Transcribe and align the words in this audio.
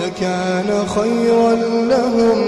لكان 0.00 0.70
خيرا 0.86 1.52
لهم. 1.92 2.38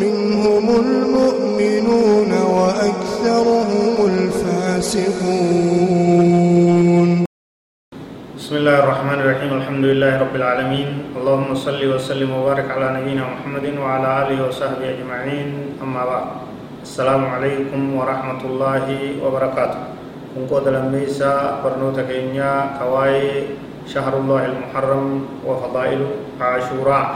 منهم 0.00 0.66
المؤمنون 0.84 2.32
وأكثرهم 2.32 3.94
الفاسقون. 4.12 5.08
بسم 8.36 8.54
الله 8.56 8.76
الرحمن 8.84 9.18
الرحيم. 9.20 9.50
الحمد 9.56 9.84
لله 9.84 10.12
رب 10.20 10.34
العالمين. 10.36 10.88
اللهم 11.16 11.54
صل 11.54 11.80
وسلم 11.94 12.30
وبارك 12.30 12.70
على 12.70 12.86
نبينا 13.00 13.24
محمد 13.24 13.66
وعلى 13.80 14.08
آله 14.22 14.38
وصحبه 14.48 14.84
أجمعين. 14.84 15.48
أما 15.82 16.02
بعد 16.04 16.26
السلام 16.84 17.22
عليكم 17.26 17.80
ورحمة 17.96 18.40
الله 18.44 18.86
وبركاته. 19.24 19.80
كنكو 20.36 20.58
دلميسا 20.68 21.64
برنوتا 21.64 22.04
كينيا 22.04 22.76
كواي 22.78 23.48
شهر 23.86 24.12
الله 24.18 24.42
المحرم 24.46 25.06
وفضائل 25.46 26.00
عاشوراء 26.40 27.06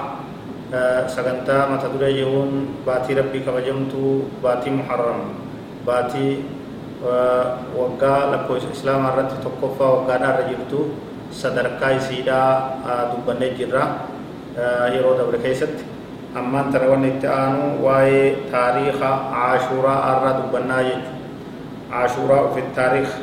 سغنتا 1.07 1.59
متى 1.71 1.89
دريون 1.99 2.51
باتي 2.87 3.15
ربي 3.19 3.39
كبجمتو 3.43 4.05
باتي 4.43 4.71
محرم 4.71 5.21
باتي 5.87 6.29
وقا 7.77 8.17
لكو 8.33 8.53
اسلام 8.75 9.03
الرد 9.07 9.33
تقفى 9.45 9.83
وقا 9.83 10.17
دار 10.17 10.39
جرتو 10.51 10.83
sadarkaa 11.31 11.91
isiidhaa 11.95 13.15
dubbanne 13.15 13.55
jirra 13.59 13.83
yeroo 14.95 15.15
dabre 15.19 15.39
keessatti 15.39 15.85
ammaan 16.35 16.73
tana 16.75 16.91
wanni 16.91 17.09
itti 17.15 17.27
aanu 17.27 17.79
waa'ee 17.85 18.51
taariika 18.51 19.11
caashuuraa 19.35 19.99
irraa 20.11 20.33
dubbannaa 20.39 20.83
jechu 20.89 21.13
caashuuraa 21.93 22.41
ofit 22.51 22.69
taariika 22.79 23.15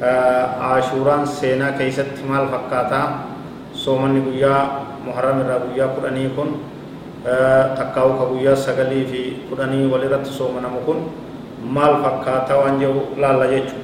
ashuuraan 0.00 1.26
seenaa 1.26 1.72
keessatti 1.78 2.22
maal 2.28 2.46
fakkaataa 2.48 3.06
soomanni 3.72 4.20
guyyaa 4.20 4.62
muharram 5.04 5.40
irraa 5.40 5.58
guyyaa 5.66 5.88
kudhanii 5.94 6.28
kun 6.36 6.50
takkaa'u 7.78 8.12
ka 8.18 8.24
guyyaa 8.32 8.56
sagalii 8.56 9.04
fi 9.12 9.20
kudhanii 9.50 9.86
walirratti 9.92 10.30
soomanamu 10.30 10.80
kun 10.86 10.98
maal 11.76 12.02
fakkaataa 12.04 12.58
waan 12.58 12.80
jedhu 12.80 13.02
laalla 13.16 13.46
jechu 13.54 13.76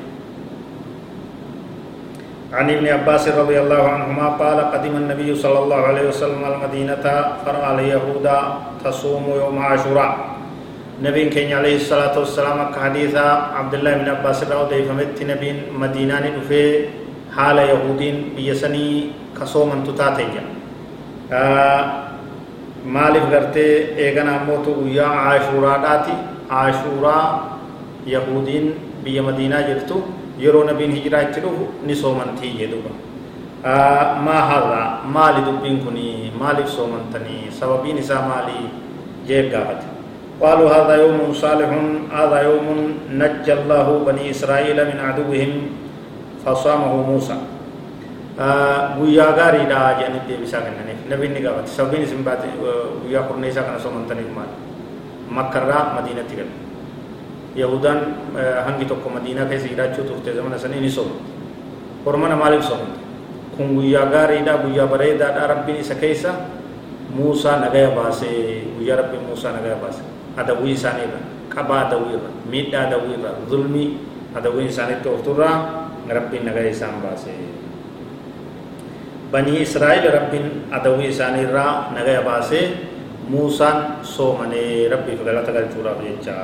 عن 2.50 2.66
ابن 2.70 2.86
عباس 2.86 3.28
رضي 3.28 3.60
الله 3.62 3.82
عنهما 3.94 4.26
قال 4.42 4.58
قدم 4.74 4.94
النبي 4.96 5.34
صلى 5.38 5.58
الله 5.58 5.80
عليه 5.86 6.04
وسلم 6.10 6.42
المدينة 6.52 7.04
فرأى 7.46 7.70
اليهود 7.74 8.26
تصوم 8.84 9.24
يوم 9.42 9.56
عاشوراء 9.58 10.10
نبي 11.02 11.22
كين 11.34 11.52
عليه 11.52 11.76
الصلاة 11.82 12.18
والسلام 12.18 12.58
كحديث 12.74 13.14
عبد 13.58 13.74
الله 13.74 13.92
بن 14.00 14.08
عباس 14.08 14.42
الرضي 14.42 14.82
فمت 14.88 15.18
نبي 15.32 15.50
مدينة 15.82 16.16
نفي 16.36 16.62
حال 17.36 17.58
يهودين 17.58 18.16
بيسني 18.36 18.86
كصوما 19.40 19.76
تتاتيجا 19.86 20.42
آه 21.32 21.82
maaliif 22.94 23.24
gartee 23.32 23.92
eegana 24.04 24.30
ammootu 24.40 24.72
guyyaa 24.80 25.10
caashuuraadhaati 25.24 26.14
caashuuraa 26.50 27.24
yahudiin 28.12 28.66
biyya 29.04 29.22
madiinaa 29.26 29.62
jirtu 29.68 29.96
yeroo 30.44 30.64
nabiin 30.68 30.92
hijiraa 30.96 31.20
itti 31.26 31.40
dhufu 31.44 31.64
ni 31.86 31.94
soomantii 32.02 32.52
jedhuba 32.60 32.92
maa 34.26 34.40
har'a 34.50 34.80
maali 35.16 35.40
dubbiin 35.48 35.78
kun 35.84 35.98
maaliif 36.40 36.68
soomantanii 36.76 37.42
sababiin 37.58 37.98
isaa 38.04 38.22
maali 38.30 38.56
jee 39.28 39.42
gaafate 39.52 39.86
قالوا 40.40 40.68
هذا 40.72 40.94
يوم 41.04 41.36
صالح 41.36 41.68
هذا 42.08 42.38
يوم 42.48 42.66
نجى 43.12 43.52
الله 43.52 43.86
بني 44.08 44.32
إسرائيل 44.32 44.78
من 44.88 44.96
عدوهم 44.96 45.52
فصامه 46.40 46.92
موسى. 47.12 47.36
آه، 48.40 48.96
ويا 48.96 49.36
غاري 49.36 49.68
دا 49.68 50.00
جاني 50.00 50.24
دي 50.24 50.40
بيسامن 50.40 50.72
نني 50.80 51.12
نبي 51.12 51.28
ني 51.28 51.44
غابت. 51.44 51.68
سبين 51.68 52.08
سمبات 52.08 52.40
آه، 52.56 53.04
ويا 53.04 53.20
قرني 53.28 53.52
ساكن 53.52 53.76
سومن 53.84 54.08
تني 54.08 54.24
ما 54.32 54.48
مكة 55.28 55.60
را 55.60 56.00
مدينة 56.00 56.24
تيغل 56.24 56.48
يهودان 57.60 57.98
آه، 58.40 58.64
هانغي 58.64 58.88
توكو 58.88 59.12
مدينة 59.12 59.44
كاي 59.44 59.60
سيدا 59.60 59.92
چو 59.92 60.08
توفت 60.08 60.24
زمان 60.24 60.56
سني 60.56 60.80
ني 60.80 60.88
سو 60.88 61.04
قرمن 62.08 62.32
مالك 62.32 62.64
سو 62.64 62.80
كون 63.60 63.76
ويا 63.76 64.08
غاري 64.08 64.40
دا 64.40 64.56
ويا 64.64 64.88
بري 64.88 65.20
دا 65.20 65.36
ربي 65.36 65.84
سكيسا 65.84 66.32
موسى 67.12 67.52
نغي 67.60 67.92
باسي. 67.92 68.32
ويا 68.80 68.96
ربي 68.96 69.20
موسى 69.28 69.48
نغي 69.52 69.76
باسي. 69.84 70.04
Adawwii 70.36 70.74
isaaniirra 70.78 71.20
qabaa 71.54 71.80
adawwiirra 71.90 72.30
miidhaa 72.50 72.86
adawwiirra 72.88 73.30
zulmii 73.50 73.88
adawwiin 74.38 74.68
isaanitti 74.70 75.08
oofturraa 75.08 75.56
rabbiin 76.16 76.44
nagaya 76.46 76.70
isaan 76.70 77.02
baase 77.02 77.34
banii 79.32 79.62
israa'el 79.66 80.06
rabbiin 80.18 80.46
adawwii 80.78 81.08
isaaniirraa 81.14 81.94
nagaya 81.94 82.22
baasee 82.22 82.64
muusaan 83.30 84.02
soomanee 84.02 84.88
rabbiif 84.90 85.20
galata 85.26 85.52
galchuudhaaf 85.56 86.00
jecha 86.06 86.36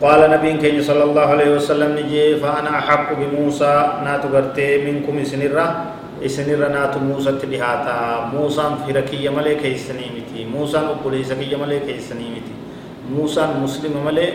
قال 0.00 0.20
نبي 0.32 0.56
كين 0.64 0.80
صلى 0.80 1.04
الله 1.12 1.26
عليه 1.36 1.50
وسلم 1.60 1.92
نجي 1.92 2.40
فأنا 2.40 2.72
أحق 2.80 3.20
بموسى 3.20 3.74
ناتو 4.00 4.32
غرتي 4.32 4.68
منكم 4.88 5.12
سنرة 5.28 5.66
isinirra 6.22 6.68
naatu 6.68 6.98
muusatti 7.00 7.46
dhihaataa 7.52 8.28
muusaan 8.32 8.84
fira 8.86 9.02
kiyya 9.02 9.30
malee 9.32 9.54
keeysanii 9.62 10.10
miti 10.16 10.44
muusaan 10.44 10.86
obboleeysa 10.92 11.34
kiyya 11.40 11.58
malee 11.58 11.80
keeysanii 11.80 12.30
miti 12.36 12.52
muusaan 13.14 13.56
muslima 13.62 14.00
malee 14.08 14.28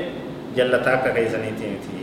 jallataa 0.57 0.93
akka 0.97 1.09
keeysaniiti 1.17 1.63
miti 1.73 1.97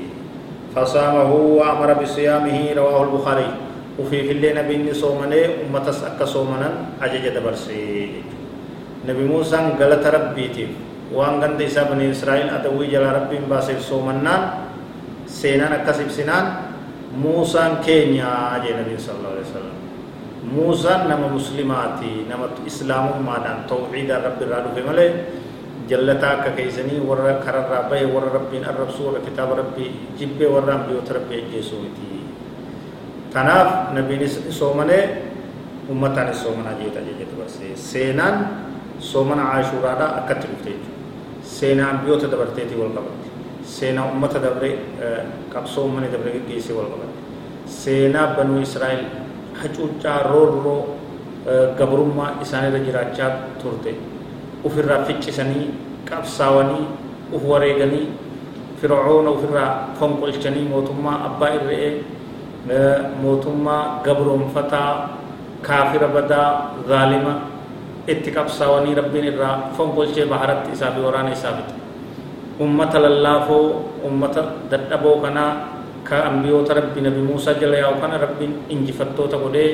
fasaamahu 0.75 1.59
wa 1.59 1.71
amara 1.73 1.95
bisiyaamihi 2.01 2.75
rawaahu 2.79 3.05
lbukaarii 3.11 3.51
ufiifillee 3.99 4.55
nabiinni 4.55 4.95
soomanee 4.95 5.45
ummatas 5.67 6.03
akka 6.11 6.27
soomanan 6.27 6.73
ajaja 7.01 7.31
dabarsee 7.35 8.23
nabi 9.07 9.23
muusaan 9.33 9.75
galata 9.79 10.11
rabbiitiif 10.17 10.71
waan 11.13 11.41
ganda 11.41 11.65
isaa 11.65 11.85
bani 11.91 12.09
israa'el 12.15 12.51
adawwii 12.59 12.89
jalaa 12.95 13.13
rabbiin 13.19 13.45
baaseef 13.51 13.81
soomannaan 13.85 14.43
seenaan 15.27 15.73
akkas 15.81 16.01
ibsinaan 16.07 16.47
jee 18.65 18.75
nabiin 18.79 19.01
sallallahu 19.07 19.35
alaihi 19.37 19.49
wasallam 19.51 19.77
muusaan 20.55 21.09
nama 21.09 21.29
muslimaati 21.29 22.27
nama 22.29 22.47
islaamummaadhaan 22.67 23.65
tawxiidaan 23.71 24.23
rabbi 24.27 24.45
irraa 24.45 24.61
dhufe 24.67 24.83
malee 24.89 25.11
jallataa 25.91 26.33
akka 26.37 26.51
keeysanii 26.59 27.01
warra 27.11 27.35
kararraa 27.45 27.83
bahe 27.91 28.07
warra 28.15 28.31
rabbiin 28.39 28.65
arrabsuu 28.73 29.07
warra 29.09 29.21
kitaaba 29.29 29.55
rabbii 29.63 29.91
jibbee 30.19 30.49
warra 30.55 30.73
ambiyoota 30.79 31.15
rabbii 31.19 31.39
ajjeesuu 31.45 31.81
miti 31.85 32.09
tanaaf 33.35 33.93
nabiinis 33.99 34.35
soomanee 34.59 35.03
ummataanis 35.93 36.43
soomanaa 36.45 36.75
jeeta 36.81 37.01
jecha 37.09 37.27
dabarsee 37.33 37.73
seenaan 37.91 38.37
soomana 39.11 39.43
caashuuraadhaa 39.53 40.11
akkatti 40.21 40.47
dhufte 40.53 40.71
jechuudha 40.71 40.99
seenaa 41.57 41.89
ambiyoota 41.95 42.27
dabarteetii 42.35 42.79
wal 42.83 42.93
qabatte 42.99 43.29
seenaa 43.65 44.07
ummata 44.13 44.39
dabre 44.39 44.71
qabsoo 45.53 45.85
ummani 45.89 46.09
dabre 46.15 46.31
geggeessee 46.37 46.75
wal 46.79 46.89
qabatte 46.93 47.19
seenaa 47.83 48.27
banuu 48.37 48.61
israa'el 48.67 49.05
hacuuccaa 49.63 50.19
roorroo 50.31 50.81
gabrummaa 51.79 52.31
isaanirra 52.43 52.81
jiraachaa 52.89 53.31
turte 53.63 53.95
ufirraa 54.65 55.05
ficcisanii 55.09 55.67
qabsaawanii 56.11 56.85
uf 57.37 57.43
wareeganii 57.53 58.07
fircoona 58.81 59.31
ufirraa 59.37 59.71
fonqolchanii 60.01 60.67
mootummaa 60.75 61.17
abbaa 61.29 61.51
irre'ee 61.59 61.93
mootummaa 63.23 63.83
gabroonfataa 64.05 64.91
kaafira 65.69 66.09
badaa 66.17 66.49
zaalima 66.89 67.35
itti 68.15 68.31
qabsaawanii 68.39 68.95
rabbiin 69.01 69.25
irraa 69.33 69.55
fonqolchee 69.77 70.27
baharatti 70.33 70.71
isaa 70.77 70.91
fi 70.95 71.01
waraana 71.07 71.31
isaa 71.39 71.53
fixe 71.59 71.75
ummata 72.65 72.99
lallaafoo 73.05 73.65
ummata 74.09 74.43
dadhaboo 74.71 75.17
kanaa 75.25 75.51
ka 76.09 76.17
ambiyoota 76.31 76.75
rabbi 76.79 77.01
nabi 77.07 77.21
muusaa 77.29 77.55
jala 77.63 77.77
yaa'u 77.83 77.97
kana 78.03 78.17
rabbiin 78.25 78.53
injifattoota 78.75 79.37
godhee 79.45 79.71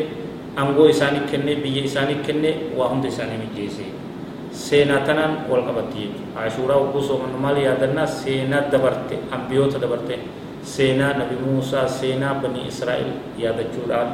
angoo 0.62 0.86
isaanii 0.94 1.24
kennee 1.30 1.56
biyya 1.64 1.82
isaanii 1.90 2.18
kennee 2.26 2.54
waa 2.78 2.88
hunda 2.92 3.08
isaanii 3.12 3.38
mijjeese 3.44 3.84
seenaa 4.64 5.00
tanaan 5.08 5.32
wal 5.50 5.62
qabatti 5.68 5.98
jechuudha 6.04 6.40
ashuuraa 6.48 6.78
ugguu 6.84 7.02
soomannu 7.08 7.38
maal 7.44 7.58
yaadannaa 7.66 8.06
seenaa 8.20 8.62
dabarte 8.72 9.16
ambiyoota 9.36 9.78
dabarte 9.84 10.14
seenaa 10.74 11.12
nabi 11.20 11.36
muusaa 11.44 11.86
seenaa 12.00 12.34
banii 12.42 12.66
israa'el 12.72 13.10
yaadachuudhaan 13.44 14.08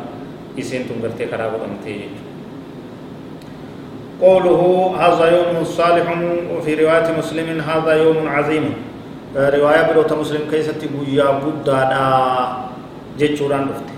isiin 0.62 0.85
tun 0.88 0.99
gartee 1.05 1.26
karaa 1.32 1.50
godhamtee 1.55 1.94
jechuudha 2.03 2.34
قوله 4.22 4.94
هذا 5.00 5.25
يوم 5.37 5.64
صالح 5.64 6.06
وفي 6.56 6.75
رواية 6.75 7.08
مسلم 7.19 7.61
هذا 7.61 7.93
يوم 8.02 8.28
عظيم. 8.28 8.75
رواية 9.37 9.82
بلوت 9.93 10.12
مسلم 10.12 10.40
كيست 10.50 10.78
بويا 10.84 11.43
بودا 11.43 11.90
جيتشوران 13.19 13.66
دفت 13.66 13.88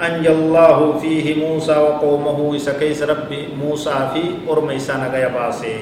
أنجى 0.00 0.32
الله 0.32 0.98
فيه 0.98 1.46
موسى 1.46 1.76
وقومه 1.76 2.56
إسا 2.56 2.72
كيس 2.80 3.02
ربي 3.02 3.48
موسى 3.60 4.08
في 4.14 4.22
أرميسان 4.50 5.12
غيا 5.12 5.28
باسي. 5.28 5.76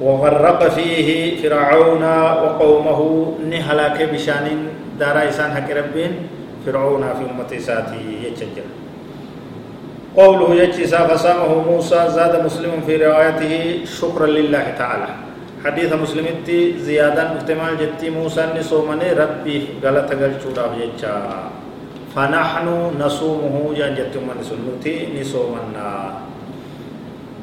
وغرق 0.00 0.68
فيه 0.68 1.42
فرعون 1.42 2.04
وقومه 2.42 3.00
نهلاك 3.50 3.98
بشان 4.14 4.46
دارا 4.98 5.28
إسان 5.28 5.50
حق 5.54 5.70
ربين 5.70 6.12
فرعون 6.66 7.02
في 7.02 7.22
أمة 7.30 7.52
ساتي 7.58 8.02
يتشجر. 8.26 8.83
قوله 10.16 10.54
يجسا 10.54 11.10
فسامه 11.10 11.50
موسى 11.70 12.00
زاد 12.14 12.44
مسلم 12.46 12.86
في 12.86 12.96
روايته 12.96 13.82
شكرا 13.82 14.26
لله 14.26 14.78
تعالى. 14.78 15.10
حديث 15.64 15.90
مسلم 15.92 16.26
تي 16.46 16.78
زيادة 16.78 17.34
احتمال 17.34 17.74
جتي 17.80 18.10
موسى 18.14 18.46
نسومني 18.54 19.12
ربي 19.12 19.82
غلط 19.82 20.08
غلطورا 20.14 20.66
يجا. 20.78 21.18
فنحن 22.14 22.66
نصومه 22.94 23.74
جان 23.74 23.94
جتي 23.98 24.18
من 24.22 24.38
سنتي 24.38 25.08
نسومنا. 25.18 25.90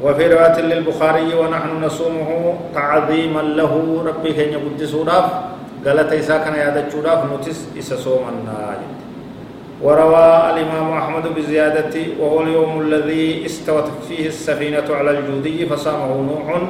وفي 0.02 0.24
رواية 0.34 0.58
للبخاري 0.62 1.34
ونحن 1.36 1.72
نصومه 1.84 2.56
تعظيما 2.74 3.42
له 3.42 3.74
ربي 4.08 4.32
كن 4.34 4.50
يبدي 4.56 4.88
سوراف. 4.88 5.28
غلط 5.86 6.10
إسا 6.14 6.38
كان 6.38 6.56
يادة 6.56 6.88
سوراف 6.90 7.20
نتس 7.28 7.60
إسا 7.80 7.96
سومنا. 8.00 8.80
جتي 8.80 9.11
وروى 9.82 10.28
الإمام 10.54 10.88
أحمد 10.94 11.26
بزيادة 11.36 11.96
وهو 12.20 12.42
اليوم 12.42 12.82
الذي 12.82 13.46
استوت 13.46 13.88
فيه 14.08 14.28
السفينة 14.28 14.86
على 14.90 15.12
الجودي 15.20 15.66
فصامه 15.66 16.10
نوح 16.22 16.62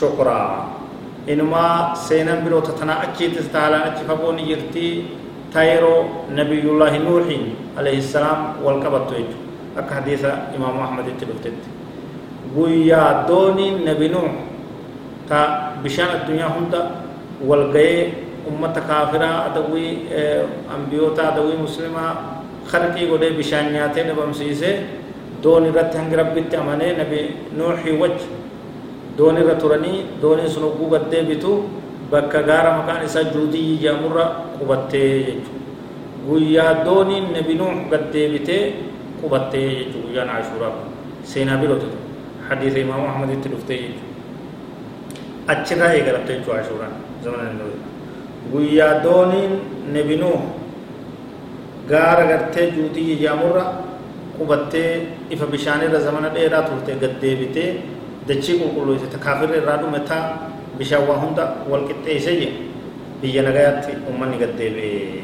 شكرا. 0.00 0.42
إنما 1.30 1.94
سينا 1.94 2.34
بلو 2.42 2.60
تتنا 2.60 3.02
أجي 3.02 3.28
تستعلا 3.28 3.86
أجي 3.86 4.02
فبوني 4.08 4.42
يرتي 4.50 5.02
تايرو 5.54 6.30
نبي 6.34 6.60
الله 6.66 6.98
نوح 6.98 7.26
عليه 7.78 7.98
السلام 7.98 8.38
والكبت 8.64 9.10
يجو 9.18 9.38
أك 9.78 9.90
حديث 9.90 10.22
إمام 10.58 10.76
أحمد 10.86 11.06
التلفتت 11.14 11.62
ويا 12.56 13.26
دوني 13.28 13.86
نبي 13.86 14.08
نوح 14.08 14.32
تا 15.30 15.40
بشان 15.84 16.06
الدنيا 16.14 16.46
هندا 16.46 16.82
والغيه 17.46 18.25
ummata 18.50 18.80
kaafiraa 18.90 19.36
adawii 19.50 19.92
ambiyoota 20.74 21.22
adawii 21.32 21.58
muslimaa 21.66 22.12
kharqii 22.70 23.06
godhee 23.10 23.30
bishaan 23.38 23.72
nyaatee 23.72 24.04
dhabamsiisee 24.08 24.74
doon 25.42 25.66
irratti 25.70 25.96
hangi 25.98 26.16
rabbitti 26.22 26.56
amanee 26.62 26.92
nabi 27.00 27.20
nuuxii 27.58 27.96
waj 28.02 28.16
doon 29.18 29.36
irra 29.42 29.54
turanii 29.62 29.98
dooniin 30.22 30.50
sun 30.54 30.62
hogguu 30.68 30.88
gaddee 30.94 31.22
bitu 31.30 31.52
bakka 32.10 32.42
gaara 32.48 32.70
maqaan 32.78 33.04
isaa 33.08 33.24
juudiyyi 33.34 33.78
jedhamurra 33.84 34.24
qubattee 34.58 35.08
jechuudha 35.26 35.62
guyyaa 36.28 36.72
dooniin 36.88 37.26
nabi 37.36 37.54
nuux 37.60 37.78
gaddee 37.92 38.26
bitee 38.34 38.62
qubattee 39.20 39.66
jechuudha 39.78 40.06
guyyaan 40.08 40.30
ashuuraa 40.38 40.72
seenaa 41.32 41.56
biroota 41.62 41.86
hadiisa 42.48 42.78
imaamu 42.84 43.06
ahmaditti 43.12 43.48
dhuftee 43.54 43.78
jechuudha 43.84 45.52
achirraa 45.54 45.92
eegalatte 45.98 46.32
jechuudha 46.38 46.60
ashuuraan 46.62 46.94
zamana 47.24 47.44
nabi 47.60 47.74
guyyaa 48.52 49.02
dooniin 49.04 49.52
nebinuu 49.94 50.38
gaara 51.90 52.24
gartee 52.30 52.66
juutii 52.76 53.16
jaamurra 53.22 53.64
qubattee 54.38 54.90
ifa 55.30 55.46
bishaanirra 55.46 56.00
zamana 56.06 56.28
dheeraa 56.36 56.62
turte 56.68 56.92
gaddeebitee 57.02 57.68
dachii 58.28 58.56
qulqulloysite 58.60 59.18
kaafirra 59.26 59.56
irraa 59.62 59.78
dhume 59.82 60.00
taa 60.10 60.24
bishaan 60.78 61.04
waa 61.08 61.18
hunda 61.22 61.44
wal 61.70 61.84
qixxeeyse 61.88 62.32
je 62.40 62.48
biyya 63.22 63.42
nagayaatti 63.48 63.92
ummanni 64.10 64.36
gaddeebi'e 64.42 65.22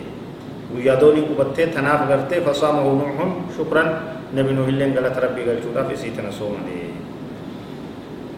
guyyaa 0.72 0.96
doonii 1.02 1.24
qubattee 1.30 1.66
tanaaf 1.74 2.02
gartee 2.10 2.40
fasaamahu 2.46 2.90
nuuxun 3.00 3.30
shukran 3.56 3.88
nebinuu 4.36 4.66
illeen 4.72 4.92
galata 4.96 5.20
rabbii 5.26 5.44
galchuudhaaf 5.48 5.88
isii 5.96 6.12
tana 6.16 6.30
soomane 6.38 6.76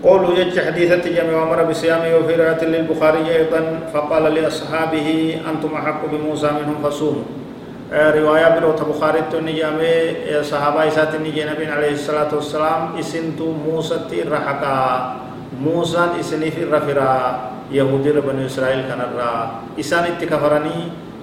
قولوا 0.04 0.36
يج 0.36 0.60
حديثة 0.60 1.00
جمع 1.00 1.32
ومر 1.42 1.64
بصيامه 1.64 2.16
وفي 2.16 2.34
رواية 2.36 2.64
للبخاري 2.64 3.24
أيضا 3.36 3.60
فقال 3.94 4.24
لأصحابه 4.34 5.08
أنتم 5.50 5.70
أحق 5.74 6.00
بموسى 6.12 6.46
منهم 6.46 6.76
فصوموا. 6.84 7.24
رواية 7.92 8.58
بروت 8.60 8.80
بخاري 8.82 9.20
تنجامي 9.32 9.92
صحابة 10.42 10.88
إسات 10.88 11.14
نبي 11.24 11.66
عليه 11.66 11.92
الصلاة 11.92 12.34
والسلام 12.34 13.00
إسنتو 13.00 13.46
موسى 13.64 13.96
الرحقا 14.12 14.80
موسى 15.64 16.20
إسني 16.20 16.50
في 16.50 16.62
الرفرا 16.68 17.12
يهودي 17.72 18.12
بني 18.12 18.46
إسرائيل 18.46 18.84
كان 18.88 19.00
الرا 19.00 19.32
إسان 19.80 20.04
اتكفرني 20.04 20.78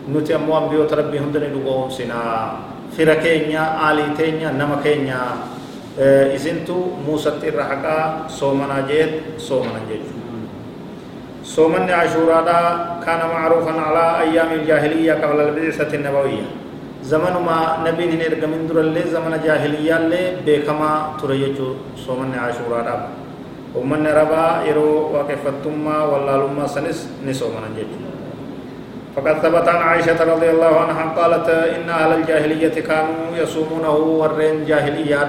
نتي 0.10 0.36
أمو 0.36 0.58
أنبيوت 0.58 0.94
ربي 0.94 1.20
هندني 1.20 1.48
لقوهم 1.54 1.90
سنا. 1.90 2.52
فركينيا 2.98 3.92
آلي 3.92 4.06
تينيا 4.18 4.50
نمكينيا. 4.52 5.22
Isintu 6.36 6.76
muusatti 7.06 7.46
irra 7.54 7.66
haqaa 7.72 8.26
soomanaa 8.40 8.82
jeet 8.90 9.38
soomanan 9.38 9.86
jechuudha 9.90 10.22
soomanni 11.54 11.94
ashuuraadhaa 11.94 12.98
kaana 13.06 13.26
macruufan 13.34 13.78
calaa 13.86 14.12
ayyaami 14.24 14.56
iljaahiliyyaa 14.62 15.22
qabla 15.24 15.44
albicsati 15.48 15.98
nabawiyya 16.06 16.48
zamanuma 17.12 17.58
nabiin 17.86 18.12
hin 18.18 18.22
ergamin 18.30 18.68
durallee 18.70 19.06
zamana 19.14 19.38
jaahiliyyaallee 19.46 20.26
beekamaa 20.46 20.98
ture 21.22 21.38
jechuu 21.44 21.74
soomanni 22.06 22.38
ashuuraadhaaf 22.48 23.04
ummanni 23.82 24.10
arabaa 24.14 24.50
yeroo 24.70 24.96
waaqeffattummaa 25.14 26.02
wallaalummaa 26.14 26.68
sanis 26.78 27.00
ni 27.26 27.34
soomanan 27.42 27.76
jechuudha 27.82 28.10
فقد 29.16 29.36
ثبت 29.44 29.68
عن 29.68 29.82
عائشة 29.88 30.20
رضي 30.34 30.50
الله 30.56 30.74
عنها 30.82 31.04
قالت 31.20 31.48
إن 31.76 31.90
أهل 31.90 32.12
الجاهلية 32.20 32.76
كانوا 32.90 33.36
يصومونه 33.42 33.96
ورين 34.22 34.64
جاهلية 34.70 35.20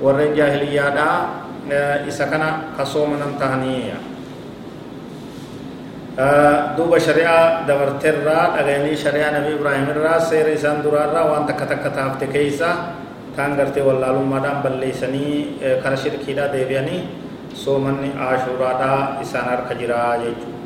warreen 0.00 0.32
jaahiliyyaadha 0.36 1.08
isa 2.08 2.24
kana 2.32 2.72
kasoomanan 2.76 3.36
tahaniya 3.36 3.98
duuba 6.76 6.96
shari'aa 7.00 7.64
dabarterraa 7.68 8.56
dhagayanii 8.56 8.96
shari'aa 8.96 9.32
nabi 9.40 9.56
ibraahim 9.56 9.88
irraa 9.92 10.20
seera 10.20 10.50
isaan 10.52 10.82
duraarraa 10.84 11.24
waan 11.30 11.44
takka 11.48 11.64
takka 11.68 11.90
taafte 11.92 12.26
keeysa 12.28 12.96
taan 13.36 13.56
gartee 13.56 13.84
wallaalummaadhaan 13.84 14.60
balleeysanii 14.64 15.60
kara 15.84 15.96
shirkiidha 15.96 16.48
deebi'anii 16.52 17.00
soomanni 17.54 18.10
aashuuraadha 18.16 19.20
isaan 19.24 19.46
harka 19.52 19.74
jiraa 19.76 20.16
jechuu 20.24 20.58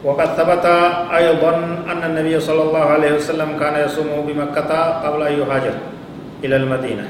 وقد 0.00 0.28
ثبت 0.32 0.64
أيضا 1.12 1.52
أن 1.92 2.00
النبي 2.08 2.32
صلى 2.40 2.62
الله 2.62 2.84
عليه 2.96 3.12
وسلم 3.20 3.60
كان 3.60 3.84
يصوم 3.84 4.08
بمكة 4.24 4.70
قبل 5.04 5.20
أن 5.28 5.34
يهاجر 5.44 5.74
إلى 6.44 6.56
المدينة. 6.56 7.06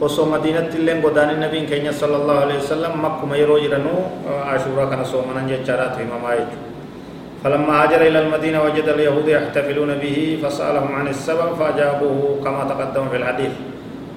وصو 0.00 0.30
مدينة 0.30 0.70
اللين 0.78 1.02
قدان 1.02 1.28
النبي 1.36 1.66
كينيا 1.66 1.92
صلى 1.92 2.16
الله 2.22 2.36
عليه 2.44 2.58
وسلم 2.62 2.92
مكة 3.02 3.22
ميرو 3.26 3.58
جرنو 3.58 3.94
عاشورا 4.46 4.84
كان 4.90 5.02
صومنا 5.02 5.42
جتشارات 5.50 5.98
إمام 5.98 6.22
فلما 7.44 7.72
هاجر 7.82 8.00
إلى 8.06 8.18
المدينة 8.26 8.62
وجد 8.62 8.86
اليهود 8.94 9.28
يحتفلون 9.28 9.90
به 10.02 10.18
فسألهم 10.42 10.90
عن 10.94 11.06
السبب 11.08 11.48
فأجابوه 11.58 12.42
كما 12.44 12.62
تقدم 12.70 13.04
في 13.10 13.16
الحديث. 13.16 13.54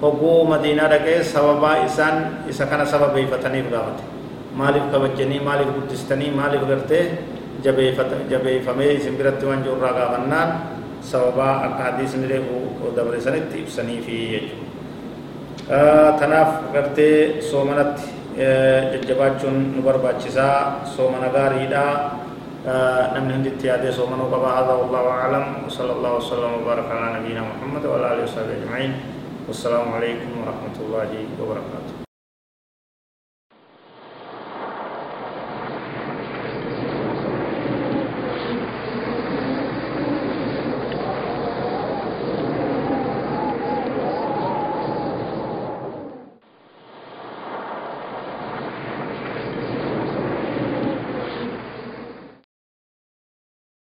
hogguu 0.01 0.49
madiinaa 0.49 0.89
dhaqee 0.89 1.21
sababaa 1.21 1.85
isaan 1.85 2.15
isa 2.49 2.65
kana 2.65 2.85
sababeeffataniif 2.89 3.67
gaafate 3.69 4.01
maaliif 4.57 4.85
kabajjanii 4.93 5.41
maaliif 5.47 5.69
guddistanii 5.77 6.31
maaliif 6.33 6.63
gartee 6.65 7.03
jabeeffamee 8.31 8.93
isin 8.97 9.13
biratti 9.19 9.45
waan 9.45 9.61
jiru 9.61 9.77
irraa 9.77 9.93
gaafannaan 9.99 10.49
sababaa 11.09 11.53
akka 11.67 11.81
hadiisni 11.87 12.27
reefu 12.31 12.57
dabre 12.95 13.17
sanitti 13.25 13.57
ibsaniifi 13.65 14.17
jechuudha 14.33 14.69
tanaaf 16.19 16.51
gartee 16.73 17.41
soomanatti 17.51 18.07
jajjabaachuun 18.93 19.57
nu 19.75 19.81
barbaachisaa 19.87 20.55
soomana 20.95 21.27
gaariidha 21.35 21.83
namni 23.13 23.33
hundi 23.33 23.49
itti 23.53 23.67
yaadee 23.67 23.91
soomanuu 23.99 24.29
qaba 24.33 24.49
hada 24.57 24.73
wallahu 24.81 25.09
aclam 25.19 25.45
وصلى 25.67 25.91
الله 25.97 26.11
وسلم 26.19 26.51
وبارك 26.61 26.87
على 26.95 27.07
نبينا 27.19 27.41
محمد 27.51 27.83
وعلى 27.89 28.05
اله 28.13 28.23
وصحبه 28.27 28.53
اجمعين 28.59 28.91
والسلام 29.47 29.85
عليكم 29.95 30.29
ورحمه 30.41 30.75
الله 30.83 31.09
وبركاته 31.39 32.00